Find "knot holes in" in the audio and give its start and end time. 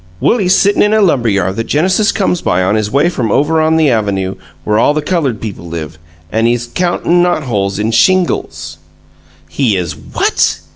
7.21-7.91